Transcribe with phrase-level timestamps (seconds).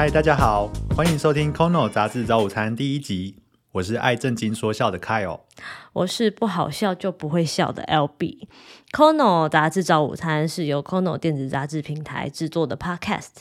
[0.00, 3.42] 嗨，大家好，欢迎收听《Kono 杂志早午餐》第一集。
[3.72, 5.40] 我是爱正经说笑的 Kyle，
[5.92, 8.46] 我是不好笑就不会笑的 LB。
[8.92, 13.40] Kono 杂志早午餐是由 Kono 电子杂志平台制作的 Podcast。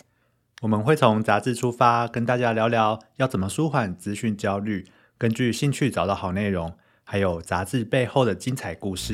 [0.63, 4.87] 我们会从杂志出发，跟大家聊聊要怎么舒缓资讯焦虑，
[5.19, 9.13] 根据兴趣找到好内容，还有杂志背后的精彩故事。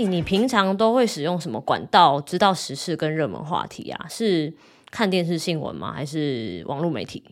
[0.00, 4.06] 哎，你平常都会使用什么管道知道时事跟热门话题啊？
[4.08, 4.54] 是
[4.90, 5.92] 看电视新闻吗？
[5.92, 7.22] 还是网络媒体？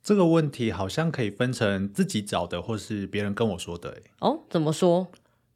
[0.00, 3.96] 这个问题好像可以分成自己找的，或是别人跟我说的。
[4.20, 5.08] 哦，怎么说？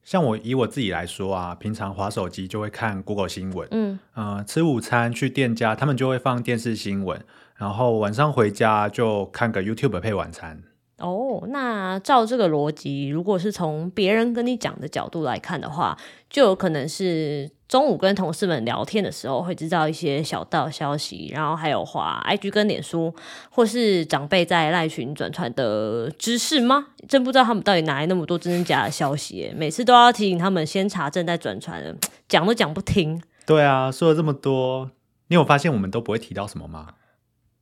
[0.03, 10.65] 像我以我自己来说啊，平常划手机就会看 Google 新闻，嗯，呃，吃午餐去店家，他们就会放电视新闻，然后晚上回家就看个 YouTube 配晚餐。
[10.99, 15.97] 哦，那照这个逻辑，如果是从别人跟你讲的角度来看的话，
[16.29, 23.15] 就有可能是中午跟同事们聊天的时候会知道一些小道消息，然后还有话 IG 跟脸书，
[23.49, 26.89] 或是长辈在赖群转传的知识吗？
[27.09, 31.97] 真不知道他们到底哪来那么多真真假的消息，每次都要提醒他们先查证再转传，
[32.29, 33.23] 讲都讲不听。
[33.47, 34.91] 对啊，说了这么多，
[35.29, 36.95] 你有发现我们都不会提到什么吗？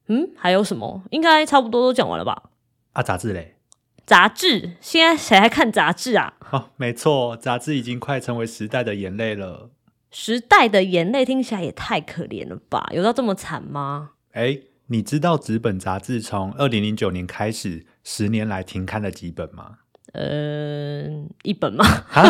[0.08, 1.02] 嗯，还有什么？
[1.10, 2.44] 应该差不多都讲完了吧？
[2.96, 3.56] 啊，杂志嘞？
[4.06, 6.32] 杂志现在谁还看杂志啊？
[6.50, 9.68] 哦，没错，杂志已经快成为时代的眼泪了。
[10.10, 12.88] 时代的眼泪听起来也太可怜了吧？
[12.92, 14.12] 有到这么惨吗？
[14.32, 19.72] 哎，你知道纸本杂志从二零零九年开始，十年来停刊了几本吗？
[20.14, 21.84] 呃，一本吗？
[22.14, 22.24] 啊，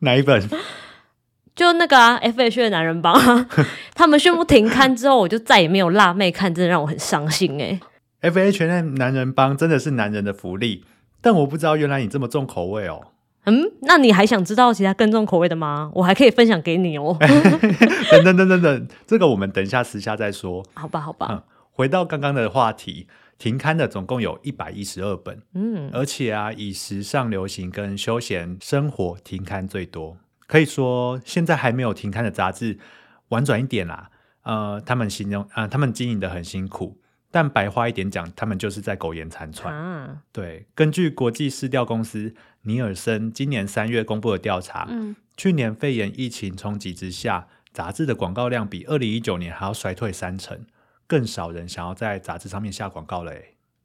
[0.00, 0.42] 哪一本？
[1.54, 3.14] 就那个啊，F H 的男人帮，
[3.94, 7.78] 他们宣布停刊之后，我就再也没有辣妹看，真的让我很伤心哎。
[8.20, 10.84] F H 那男人帮真的是男人的福利，
[11.20, 13.12] 但我不知道原来你这么重口味哦。
[13.44, 15.90] 嗯，那你还想知道其他更重口味的吗？
[15.94, 17.16] 我还可以分享给你哦。
[18.10, 20.64] 等等等等等，这个我们等一下私下再说。
[20.74, 21.28] 好吧，好吧。
[21.30, 21.42] 嗯
[21.78, 23.06] 回到刚刚的话题，
[23.38, 25.40] 停刊的总共有一百一十二本。
[25.54, 30.16] 嗯，而且啊，以时尚流行跟休闲生活停刊最多。
[30.48, 32.80] 可以说，现在还没有停刊的杂志，
[33.28, 34.10] 婉转一点啦，
[34.42, 36.98] 呃，他们形容啊，他们经营的很辛苦。
[37.30, 40.22] 但白话一点讲，他们就是在苟延残喘。
[40.32, 44.88] 对，根据国际市调公司尼尔森今年三月公布的调查，
[45.36, 50.64] 去年肺炎疫情冲击之下，杂志的广告量比二零一九年还要衰退三成，
[51.06, 53.32] 更少人想要在杂志上面下广告了。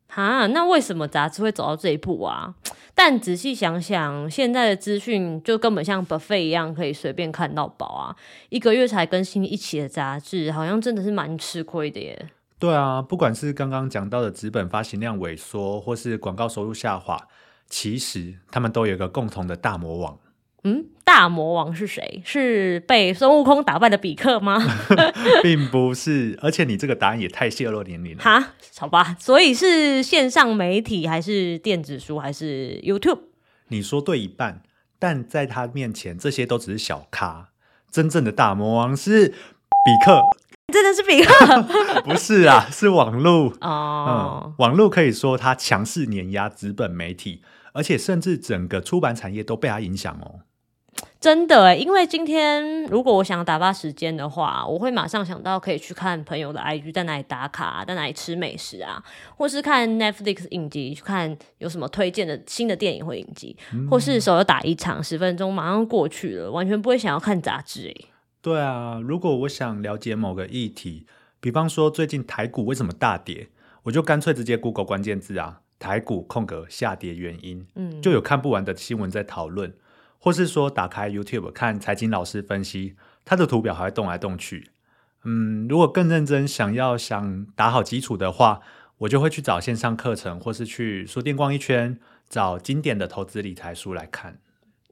[0.08, 2.56] 哈，那为什么杂志会走到这一步啊？
[2.96, 8.16] 但仔细想想，现在的资讯就根本像 buffet 一样，可以随便看到饱啊！
[8.50, 12.30] 一个月才更新一期的杂志，好像真的是蛮吃亏的耶。
[12.63, 17.18] 对啊，不管是刚刚讲到的纸本发行量萎缩，或是广告收入下滑，
[17.68, 20.18] 其实他们都有一个共同的大魔王。
[20.63, 22.22] 嗯，大魔王是谁？
[22.24, 24.63] 是被孙悟空打败的比克吗？
[25.44, 28.24] 并不是，而且你这个答案也太泄露年龄了。
[28.24, 33.24] 哈，好吧，所以是线上媒体，还是电子书，还是 YouTube？
[33.68, 34.63] 你说对一半，
[34.97, 37.50] 但在他面前，这些都只是小咖。
[37.91, 39.35] 真正的大魔王是比
[40.06, 40.22] 克。
[40.72, 42.01] 真的是比克？
[42.03, 44.41] 不是啊， 是网络哦。
[44.46, 47.41] 嗯，网络可以说它强势碾压纸本媒体，
[47.74, 50.40] 而且甚至整个出版产业都被它影响哦。
[51.19, 59.03] 真的哎，因为今天如果我想打发时间的话，我会马上想到可以去看朋友的 IG，在哪里打卡，在哪里吃美食啊，
[59.35, 63.56] 或是看 Netflix 影集，去看有什么推荐的新的电影或影集，
[63.90, 68.12] 或是手游打一场十分钟，马上过去了，完全不会想要看杂志哎。
[68.44, 71.08] 对啊，如果我想了解某个议题，
[71.40, 73.48] 比方说最近台股为什么大跌，
[73.84, 79.74] 我就干脆直接 Google 关键字啊，台股空格下跌原因，嗯，就有看不完的新闻在讨论，
[80.20, 84.72] 或是说打开 YouTube 看财经老师分析，他的图表还会动来动去。
[85.24, 88.60] 嗯，如果更认真想要想打好基础的话，
[88.98, 91.98] 我就会去找线上课程，或是去书店逛一圈，
[92.28, 94.40] 找经典的投资理财书来看。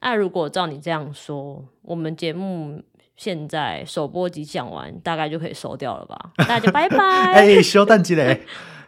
[0.03, 2.81] 那如果照你这样说，我们节目。
[3.17, 6.31] 现在首播集讲完，大概就可以收掉了吧？
[6.37, 6.97] 大家就拜拜。
[7.33, 8.41] 哎，休淡季嘞！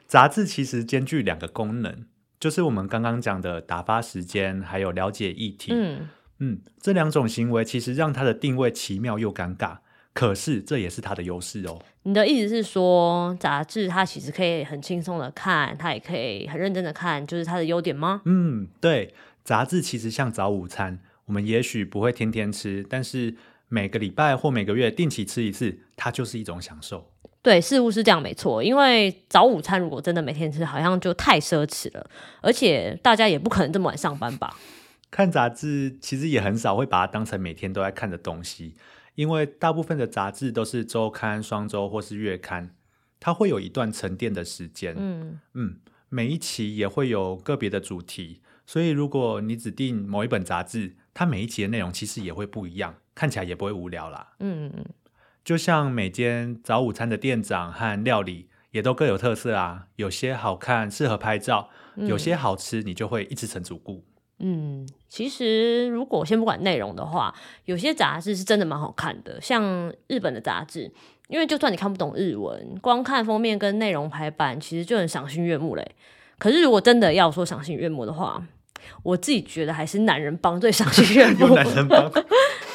[0.07, 2.05] 杂志其实兼具两个功能，
[2.39, 5.71] 就是我们刚刚讲的打发时间，还有了解议题。
[5.73, 6.09] 嗯
[6.39, 9.77] 嗯，这两种行为其实让它的定位奇妙又尴尬，
[10.13, 11.79] 可是这也是它的优势哦。
[12.03, 18.21] 你的意思是说，杂志它其实可以很轻松的看，它也可以很认真的看，就是它的优点吗？
[18.25, 23.35] 嗯，对，杂志其实像早午餐，我们也许不会天天吃，但是。
[23.73, 27.11] 每个礼拜或每个月定期吃一次，它就是一种享受。
[27.41, 28.63] 对，似乎是这样，没错。
[28.63, 32.07] 因为早午餐如果真的每天吃，好像就太奢侈了，
[32.41, 34.55] 而且大家也不可能这么晚上班吧？
[35.09, 38.75] 看杂志其实也很少会把它当成每天都在看的东西，
[39.15, 42.75] 因为大部分的杂志都是周刊、双周或是月刊，
[43.19, 44.93] 它会有一段沉淀的时间。
[44.95, 45.77] 嗯嗯，
[46.09, 54.33] 每一期也会有个别的主题，所以如果你指定某一本杂志，它每一期的内容其实也会不一样，看起来也不会无聊啦。
[54.39, 54.85] 嗯嗯嗯，
[55.43, 64.03] 就像每间早午餐的店长和料理也都各有特色啊，有些好看适合拍照，有些好吃你就会一直成主顾。
[64.39, 67.33] 嗯，其实如果先不管内容的话，
[67.65, 70.91] 有些杂志是真的蛮好看的，像日本的杂志，
[71.27, 75.95] 因为就算你看不懂日文，光看封面跟内容排版，其实就很赏心悦目嘞。
[76.39, 78.43] 可是如果真的要说赏心悦目的话，
[79.03, 81.53] 我自己觉得还是男人帮最赏心悦目。
[81.55, 82.11] 男人帮。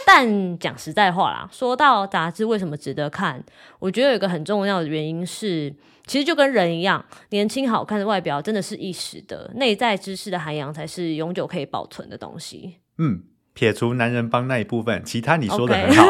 [0.09, 3.45] 但讲实在话啦，说到杂志为什么值得看，
[3.79, 5.75] 我觉得有一个很重要的原因是。
[6.07, 12.77] 其实就跟人一样，年轻好看的外表真的是一时的，内在知识的涵养才是永久可以保存的东西。
[12.97, 16.05] 嗯，撇除男人帮那一部分，其他你说的很好。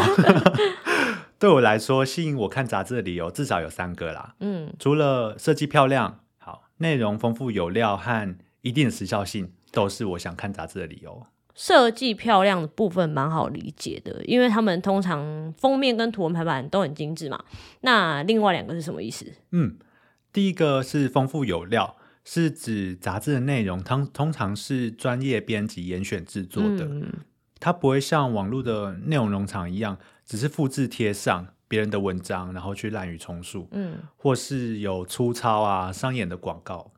[1.40, 4.36] 对我来说，吸引我看杂志的理由至少有三个啦。
[4.38, 11.26] 嗯，除了设计漂亮、好内容丰富有料和一定的时效性，都是我想看杂志的理由。
[11.58, 17.44] 设计漂亮的部分蛮好理解的，因为他们通常封面跟图文排版都很精致嘛。
[17.80, 19.26] 那另外两个是什么意思？
[19.50, 19.76] 嗯。
[20.30, 26.86] 第一个是丰富有料，是指杂志的内容通通常是专业编辑严选制作的，
[27.58, 36.92] 它不会像网络的内容农场一样，只是复制贴上别人的文章，然后去滥竽充数，嗯，或是有粗糙啊、商演的广告。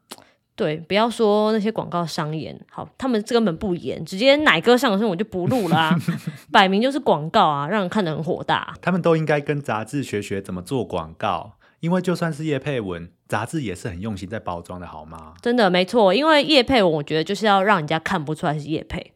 [0.60, 5.96] 对，不要说那些广告商演，好，他们根本不演，直接奶哥上身我就不录了，
[6.52, 8.74] 摆明就是广告啊，让人看得很火大。
[8.82, 11.54] 他们都应该跟杂志学学怎么做广告。
[11.80, 15.32] 因为就算是叶佩文杂志也是很用心在包装的，好吗？
[15.40, 19.14] 真的没错，因为叶佩文我觉得就是要让人家看不出来是叶佩。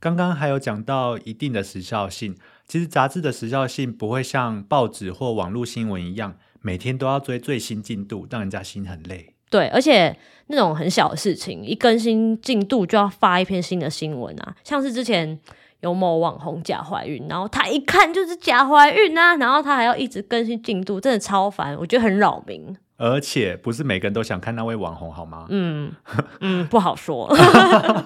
[0.00, 2.34] 刚刚还有讲到一定的时效性，
[2.66, 9.34] 其实杂志的时效性不会像报纸或网络新闻一样，每天都要追最新进度，让人家心很累。
[9.50, 10.16] 对，而且
[10.48, 15.38] 那种很小的事情，一更新进度就要发一篇新的新闻啊，像是之前。
[15.80, 22.76] 有某网红假怀孕，然后他一看就是假怀孕啊，然后他还要一直更新进度，真的超烦，我觉得很扰民。
[22.96, 25.46] 而且不是每个人都想看那位网红，好吗？
[25.50, 25.92] 嗯
[26.40, 27.32] 嗯，不好说。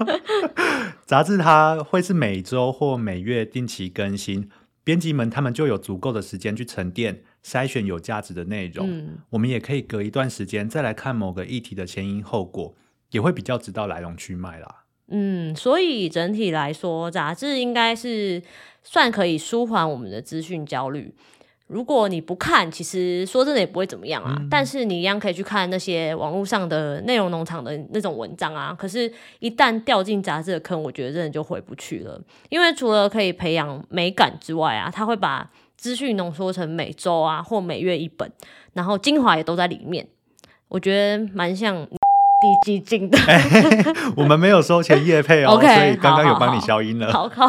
[1.07, 4.51] 杂志它会是每周或每月定期更新，
[4.85, 9.19] 编辑们他们就有足够的时间去沉淀、筛选有价值的内容。
[9.31, 12.75] 我们也可以隔一段时间再来看某个议题的前因后果，
[13.11, 14.85] 也会比较知道来龙去脉啦。
[15.09, 18.43] 嗯，所以整体来说，杂志应该是
[18.83, 21.15] 算可以舒缓我们的资讯焦虑。
[21.67, 24.37] 如果你不看，其实说真的也不会怎么样啊。
[24.51, 28.75] 但是你一样可以去看那些网络上的内容农场的那种文章啊。
[28.79, 32.23] 可是，一旦掉进杂志的坑，我觉得真的就回不去了。
[32.51, 35.51] 因为除了可以培养美感之外啊，他会把
[35.83, 38.31] 资讯浓缩成每周啊或每月一本，
[38.73, 40.07] 然后精华也都在里面。
[40.69, 41.87] 我觉得蛮像。
[42.43, 43.17] 低基金的，
[44.17, 47.13] 我们没有收钱业配哦， 所以刚刚有帮你消音了。
[47.13, 47.47] 好，好，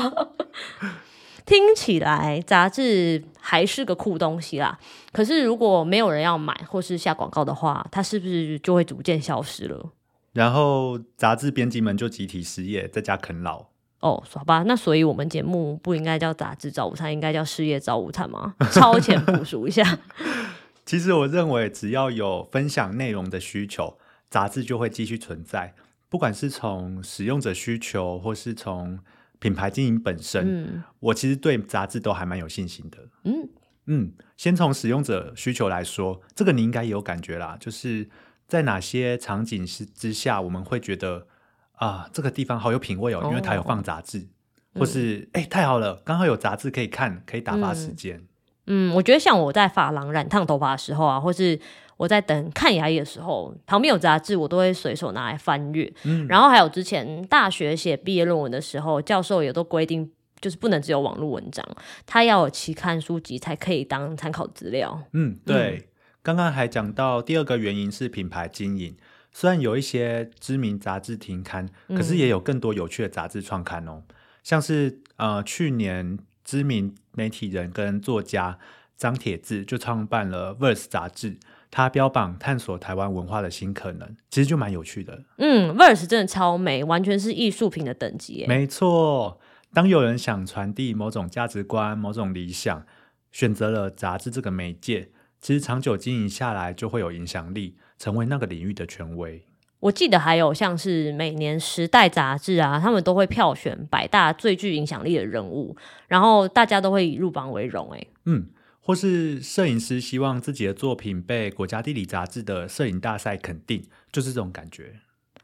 [1.48, 4.78] 听起来杂志还是个酷东西啦。
[5.12, 9.90] 可是如果没有人要买或是下广告的话，它是不是就会逐渐消失了？
[10.34, 13.66] 然后杂志编辑们就集体失业，在家啃老。
[14.04, 18.54] 哦，好吧，那所以我们节目不应该叫杂志早午餐，应该叫事业早午餐吗？
[18.72, 19.98] 超前部署一下。
[20.86, 23.98] 其实我认为，只要有分享内容的需求。
[24.30, 25.76] 杂志就会继续存在，
[26.10, 28.98] 不管是从使用者需求，或是从
[29.38, 32.98] 品牌经营本身，我其实对杂志都还蛮有信心的。
[33.26, 33.48] 嗯
[33.86, 38.10] 嗯，先从使用者需求来说，这个你应该也有感觉啦，就是
[38.48, 41.28] 在哪些场景是之下，我们会觉得
[41.74, 44.28] 啊，这个地方好有品味哦，因为它有放杂志，
[44.76, 48.24] 或是哎太好了，刚好有杂志可以看，可以打发时间。
[48.68, 51.60] 嗯，我觉得像我在发廊染烫头发的时候啊，或是
[51.98, 55.92] 我在等看牙医的时候，旁边有杂志，我都会随手拿来翻阅。
[56.04, 61.66] 嗯，然后还有之前大学写毕业论文的时候，教授也都规定，就是不能只有网络文章，
[62.06, 65.04] 他要有期刊书籍才可以当参考资料。
[65.12, 65.90] 嗯，对。
[66.22, 68.96] 刚刚还讲到第二个原因是品牌经营，
[69.34, 74.04] 虽然有一些知名杂志停刊，可是也有更多有趣的杂志创刊哦，
[74.44, 76.18] 像是呃去年。
[76.46, 78.60] 知名媒体人跟作家
[78.98, 81.38] 张铁志就创办了《Verse》杂志，
[81.72, 85.24] 他标榜探索台湾文化的新可能，其实就蛮有趣的。
[85.38, 88.44] 嗯，《Verse》真的超美，完全是艺术品的等级。
[88.46, 89.40] 没错，
[89.74, 92.86] 当有人想传递某种价值观、某种理想，
[93.32, 99.42] 选择了杂志这个媒介，其实长久经营下来就会有影响力，成为那个领域的权威。
[99.80, 105.78] 我记得还有像是每年《时代》杂志啊，他们都会票选百大最具影响力的人物，
[106.10, 107.90] 然后大家都会以入榜为荣。
[107.94, 108.48] 哎，嗯，
[108.82, 114.96] 或是摄影师希望自己的作品被国家地理杂志的摄影大赛肯定，就是这种感觉。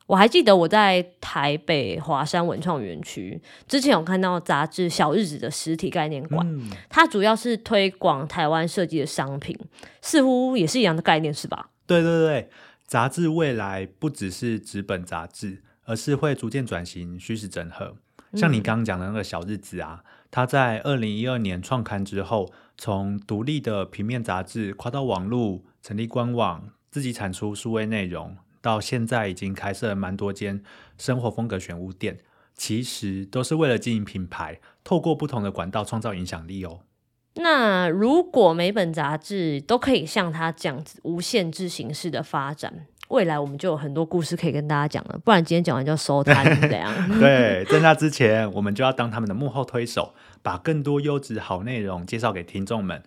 [0.08, 6.46] 我还记得我在台北华山文创园区之前有看到杂志《小日子》的实体概念馆，
[6.90, 9.58] 它主要是推广台湾设计的商品，
[10.02, 11.70] 似乎也是一样的概念，是吧？
[11.90, 12.50] 对对对。
[12.86, 17.96] 杂志未来不只是纸本杂志，而是会逐渐转型虚实整合。
[18.34, 30.64] 像你刚刚讲的那个小日子啊，它在二零一二年创刊之后，从独立的平面杂志跨到网络，成立官网，自己产出数位内容，到现在已经开设了蛮多间
[30.98, 32.20] 生活风格选物店，
[32.56, 36.82] 其实都是为了经营品牌，透过不同的管道创造影响力哦。
[37.36, 45.18] 那如果每本杂志都可以像它这样子无限制形式的发展，未来我们就有很多故事可以跟大家讲了。
[45.24, 46.94] 不然今天讲完就收摊这样。
[47.20, 53.02] 对，在那之前，我们就要当他们的幕后推手，把更多优质好内容介绍给听众们。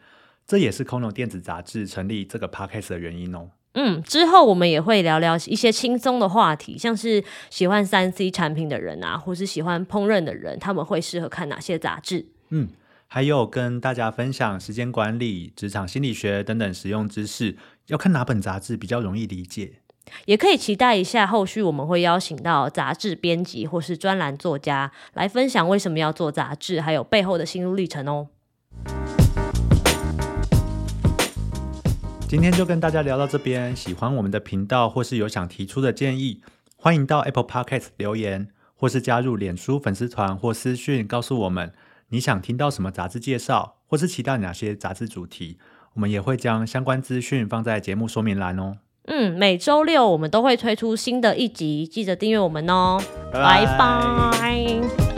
[0.46, 3.50] 这也是空龙电子杂志成立这个 podcast 的原因哦。
[3.74, 12.26] 嗯，之后我们也会聊聊一些轻松的话题，像是喜欢三 C 产品的人啊，或是喜欢烹饪的人，他们会适合看哪些杂志？
[12.50, 12.68] 嗯。
[13.14, 19.80] 还有跟大家分享时间管理、职场心理学等等实用知识，要看哪本杂志比较容易理解？
[20.24, 28.28] 也可以期待一下后续我们会邀请到杂志编辑或是专栏作家来分享为什么要做杂志，还有背后的心路历程哦。
[32.26, 36.40] 今天就跟大家聊到这边，喜欢我们的频道或是有想提出的建议，
[36.76, 41.74] 欢迎到 Apple Podcast 留言，或是加入脸书粉丝团或私讯告诉我们。
[42.12, 45.58] 你想听到什么杂志介绍，或是期待哪些杂志主题，
[45.94, 48.76] 我们也会将相关资讯放在节目说明栏哦。
[49.06, 53.00] 嗯，每周六我们都会推出新的一集，记得订阅我们哦。
[53.32, 55.11] 拜拜。